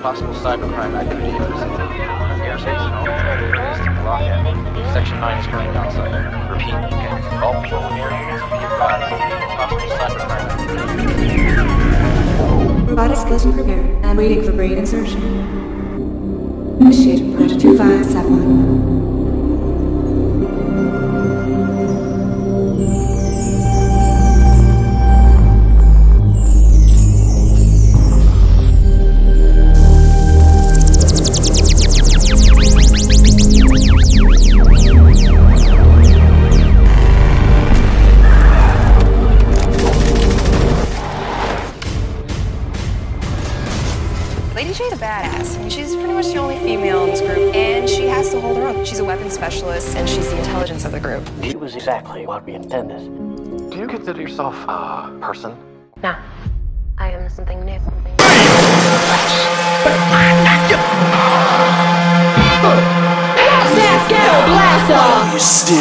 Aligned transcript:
possible 0.00 0.32
cybercrime 0.32 0.94
activity 0.94 1.28
in 1.28 1.42
the 1.42 1.48
vicinity. 1.48 1.82
Airspace 2.40 2.80
and 2.80 2.94
all 2.94 3.06
areas 3.06 3.78
to 3.84 3.90
block 4.00 4.22
it. 4.22 4.92
Section 4.94 5.20
9 5.20 5.38
is 5.38 5.46
currently 5.46 5.76
outside. 5.76 6.10
Repeat, 6.50 6.72
all 7.42 7.62
people 7.62 7.84
in 7.84 7.98
areas 7.98 8.40
be 8.48 8.56
advised. 8.64 9.12
Possible 9.60 9.90
cybercrime 10.00 10.46
activity. 10.48 11.28
Robotic 12.90 13.18
skeleton 13.18 13.52
prepared 13.52 14.04
and 14.04 14.16
waiting 14.16 14.42
for 14.42 14.52
brain 14.52 14.78
insertion. 14.78 15.22
Initiate 16.80 17.34
approach 17.34 17.60
2571. 17.60 19.09
Badass. 45.30 45.56
I 45.56 45.60
mean, 45.60 45.70
she's 45.70 45.94
pretty 45.94 46.12
much 46.12 46.26
the 46.26 46.36
only 46.36 46.58
female 46.58 47.04
in 47.04 47.10
this 47.10 47.20
group, 47.20 47.54
and 47.54 47.88
she 47.88 48.06
has 48.06 48.30
to 48.30 48.40
hold 48.40 48.56
her 48.58 48.66
own. 48.66 48.84
She's 48.84 48.98
a 48.98 49.04
weapons 49.04 49.34
specialist, 49.34 49.96
and 49.96 50.08
she's 50.08 50.30
the 50.30 50.38
intelligence 50.38 50.84
of 50.84 50.92
the 50.92 51.00
group. 51.00 51.28
She 51.42 51.56
was 51.56 51.74
exactly 51.74 52.26
what 52.26 52.44
we 52.44 52.54
intended. 52.54 53.00
Do 53.70 53.78
you 53.78 53.86
consider 53.86 54.20
yourself 54.20 54.54
a 54.68 55.16
person? 55.20 55.56
No. 56.02 56.16
I 56.98 57.12
am 57.12 57.28
something 57.30 57.64
new. 57.64 57.78
Something 57.78 58.12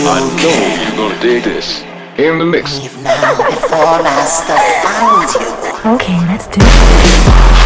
I 0.08 0.20
know 0.38 0.60
you're 0.84 1.10
gonna 1.10 1.22
dig 1.22 1.44
this. 1.44 1.84
In 2.18 2.38
the 2.38 2.45
mix. 2.45 2.80
Leave 2.80 3.02
now 3.02 3.36
before 3.38 4.04
Master 4.04 4.58
finds 4.84 5.36
you. 5.36 5.92
Okay, 5.94 6.20
let's 6.28 6.48
do 6.48 6.60
it. 6.62 7.59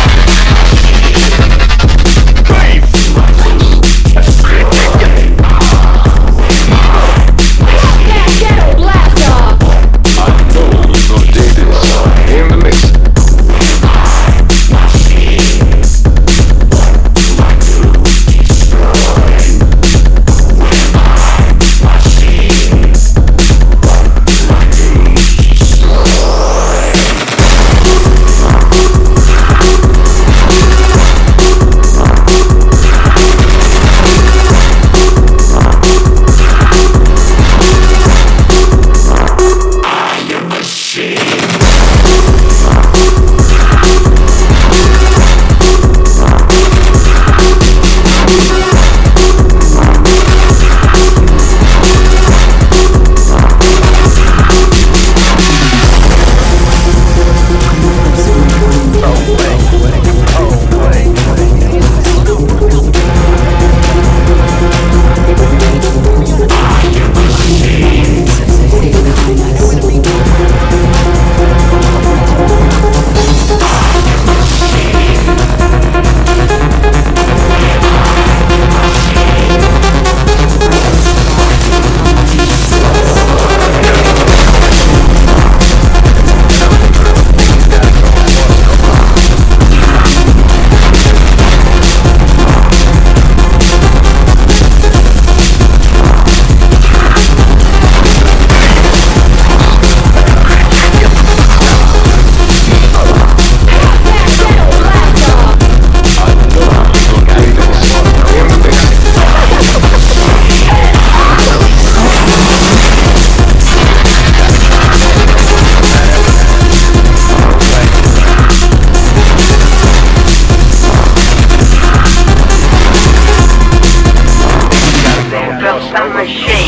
I 125.96 126.63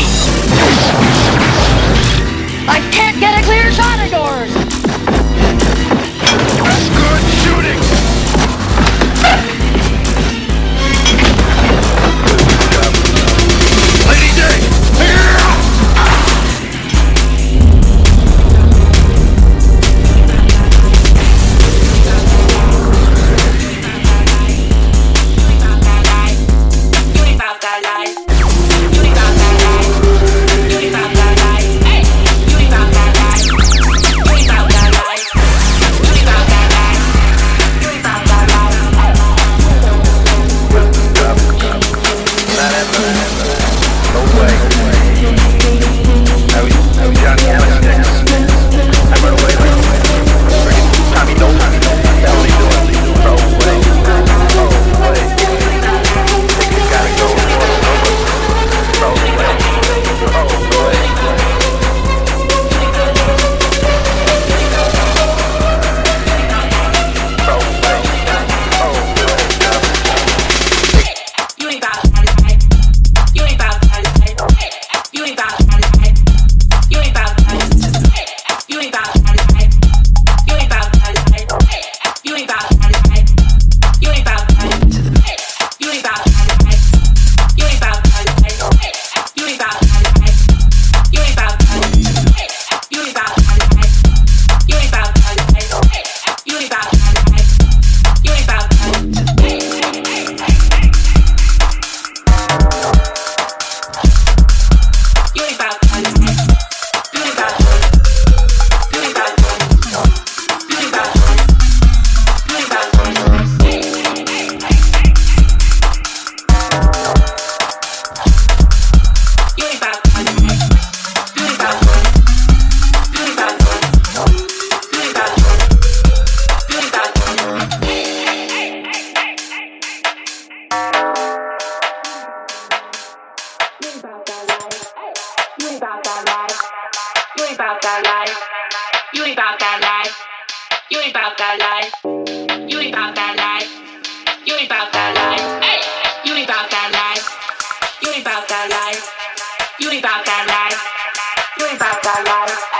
alive. 152.06 152.75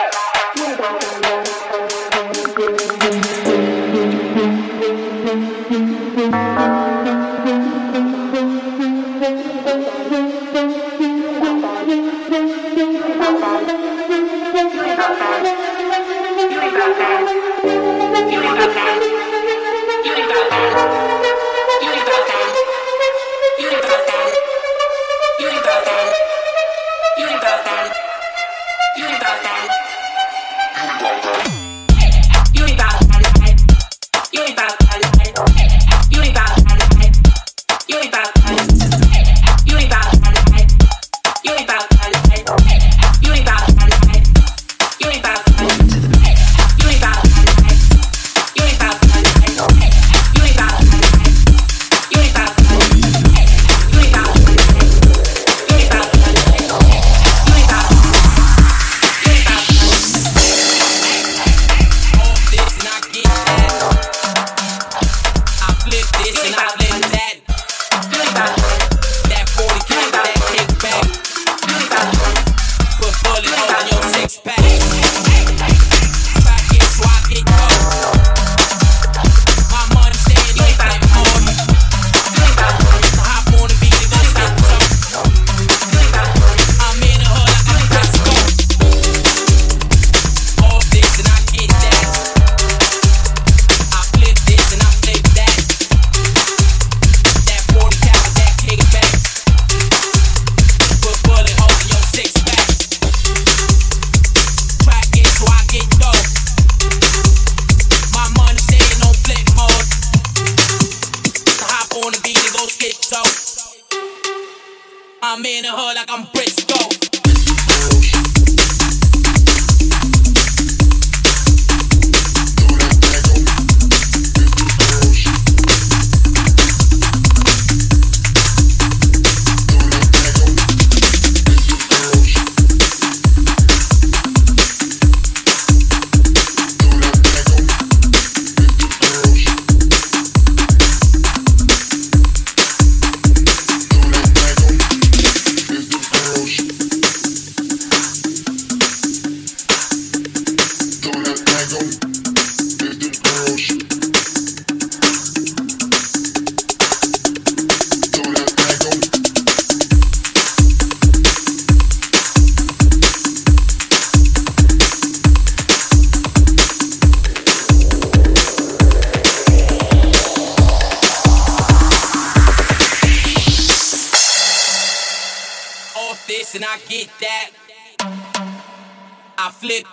I'm 115.37 115.45
in 115.45 115.67
a 115.67 115.71
hole 115.71 115.95
like 115.95 116.11
I'm 116.11 116.25
breaking. 116.33 116.46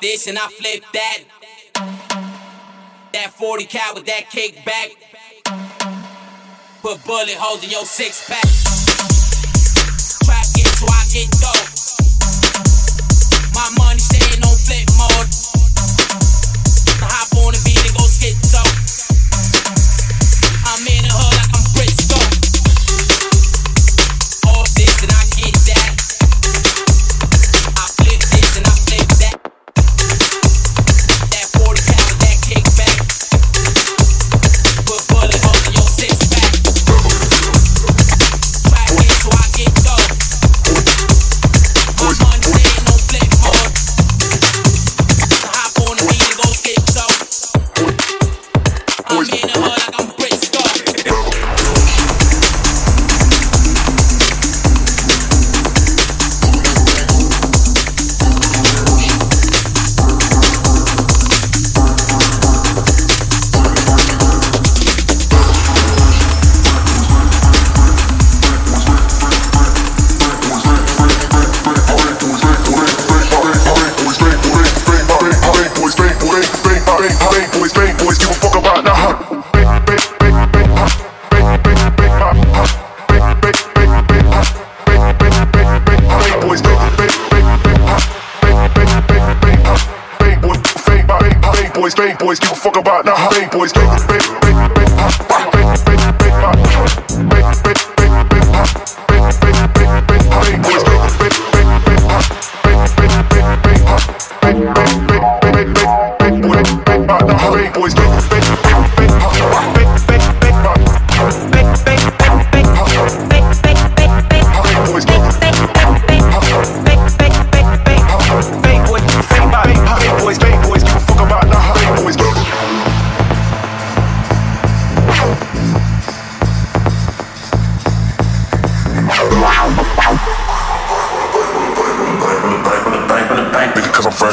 this 0.04 0.28
and 0.28 0.38
I 0.38 0.48
flip 0.50 0.84
that. 0.92 1.20
That 3.14 3.32
40 3.32 3.66
cal 3.66 3.96
with 3.96 4.06
that 4.06 4.30
kick 4.30 4.64
back. 4.66 4.90
Put 6.82 7.04
bullet 7.06 7.36
holes 7.40 7.64
in 7.64 7.70
your 7.70 7.86
six 7.86 8.28
pack. 8.28 8.44
Try 10.26 10.42
it 10.42 10.68
so 10.78 10.86
I 10.88 11.06
get 11.10 11.32
dope. 11.40 11.73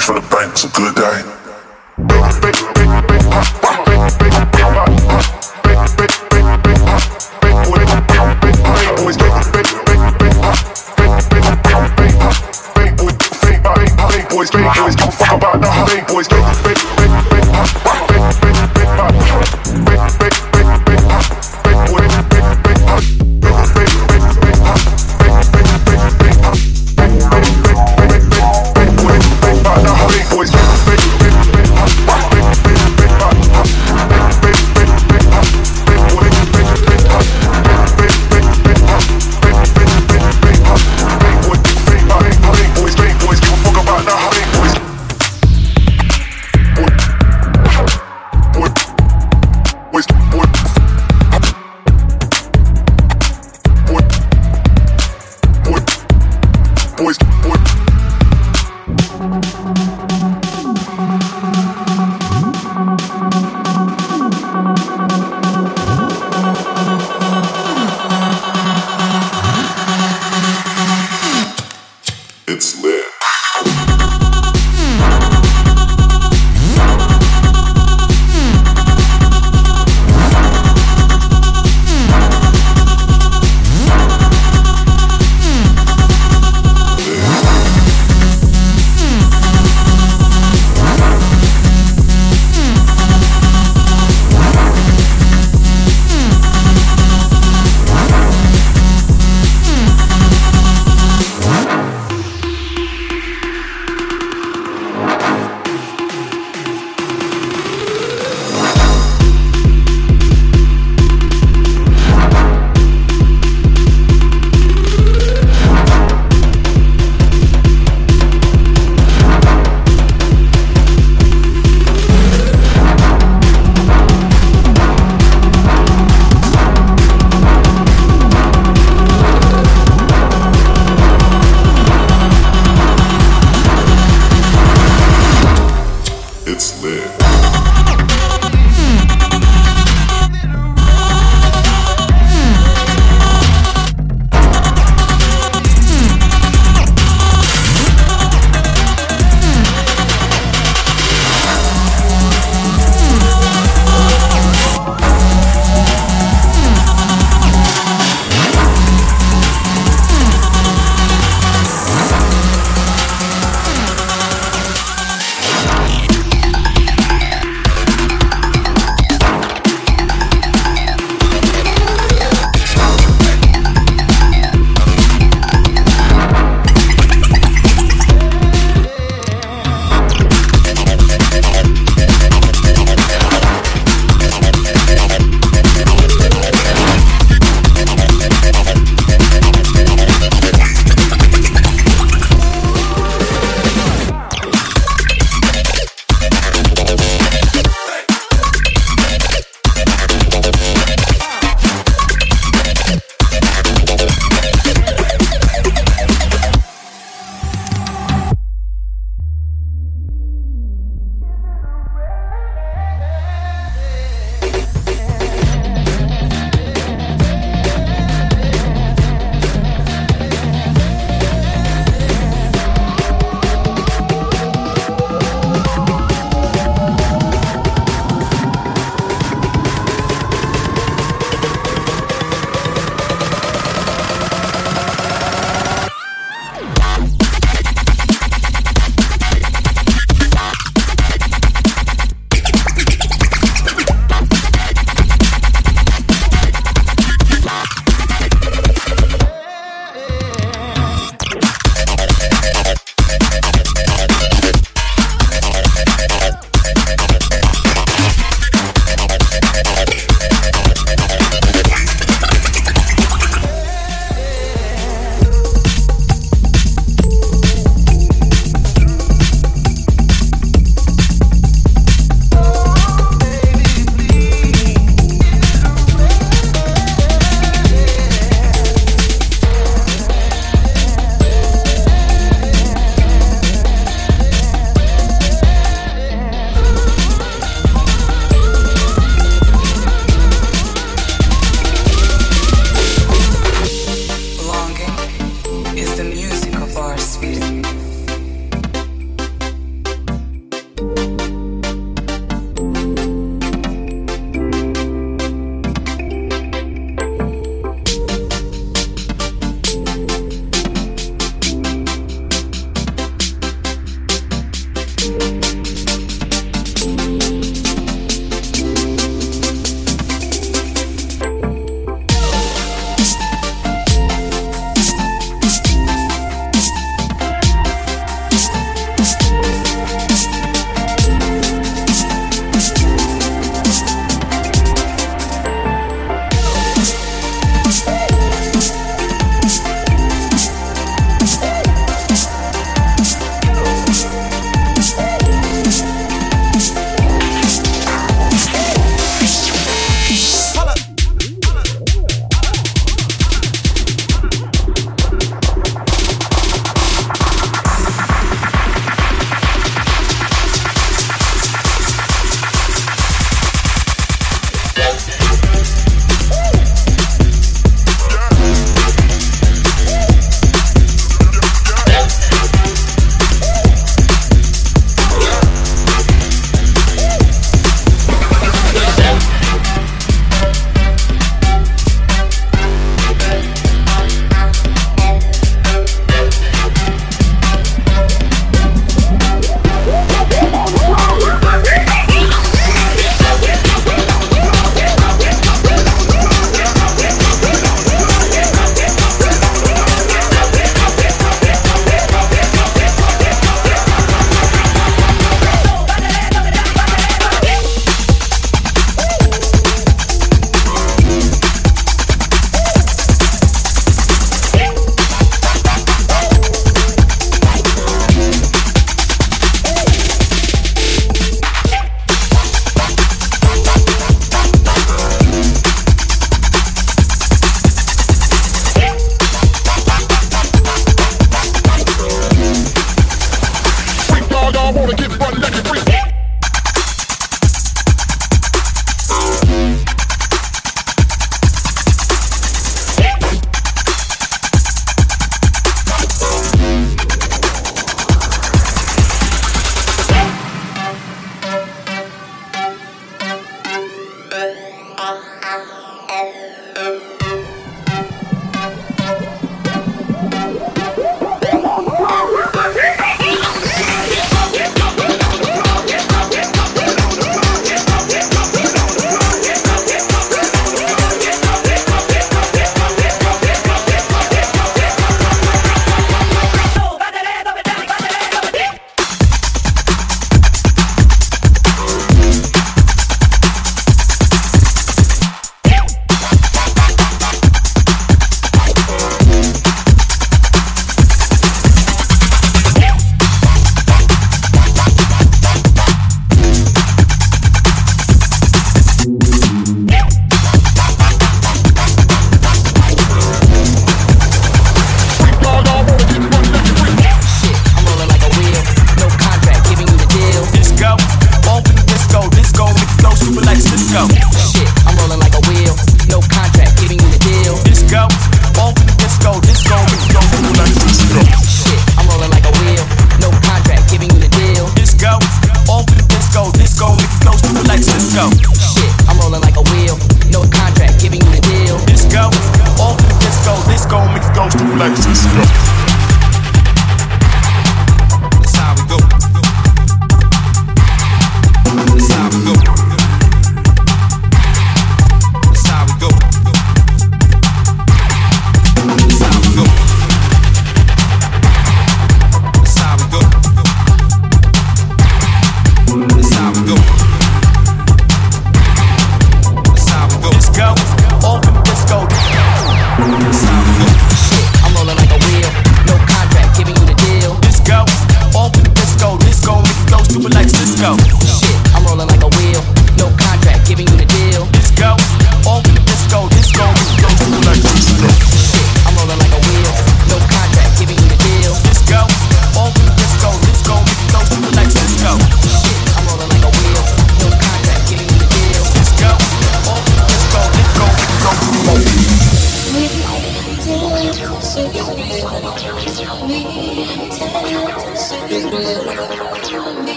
cash 0.00 0.06
for 0.06 0.20
the 0.20 0.26
banks, 0.28 0.64
a 0.64 0.68
good 0.68 0.94
day. 0.94 1.39